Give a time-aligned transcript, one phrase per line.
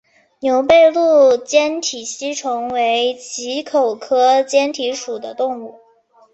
[0.39, 5.75] 牛背鹭坚体吸虫为棘口科坚体属的动物。